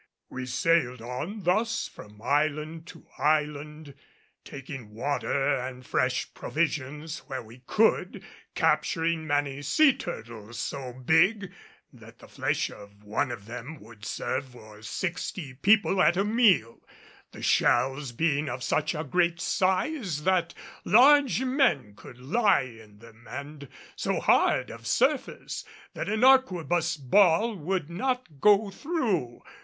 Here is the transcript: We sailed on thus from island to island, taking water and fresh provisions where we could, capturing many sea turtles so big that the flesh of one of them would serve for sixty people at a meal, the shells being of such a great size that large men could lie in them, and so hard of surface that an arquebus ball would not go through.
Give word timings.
We 0.31 0.47
sailed 0.47 0.99
on 0.99 1.43
thus 1.43 1.87
from 1.87 2.23
island 2.23 2.87
to 2.87 3.05
island, 3.19 3.93
taking 4.43 4.95
water 4.95 5.53
and 5.55 5.85
fresh 5.85 6.33
provisions 6.33 7.19
where 7.27 7.43
we 7.43 7.59
could, 7.67 8.23
capturing 8.55 9.27
many 9.27 9.61
sea 9.61 9.93
turtles 9.93 10.57
so 10.57 10.91
big 10.91 11.53
that 11.93 12.17
the 12.17 12.27
flesh 12.27 12.71
of 12.71 13.03
one 13.03 13.29
of 13.29 13.45
them 13.45 13.79
would 13.79 14.03
serve 14.03 14.47
for 14.53 14.81
sixty 14.81 15.53
people 15.53 16.01
at 16.01 16.17
a 16.17 16.25
meal, 16.25 16.79
the 17.31 17.43
shells 17.43 18.11
being 18.11 18.49
of 18.49 18.63
such 18.63 18.95
a 18.95 19.03
great 19.03 19.39
size 19.39 20.23
that 20.23 20.55
large 20.83 21.43
men 21.43 21.93
could 21.95 22.17
lie 22.19 22.61
in 22.63 22.97
them, 22.97 23.27
and 23.29 23.69
so 23.95 24.19
hard 24.19 24.71
of 24.71 24.87
surface 24.87 25.63
that 25.93 26.09
an 26.09 26.23
arquebus 26.23 26.97
ball 26.97 27.53
would 27.55 27.91
not 27.91 28.39
go 28.39 28.71
through. 28.71 29.43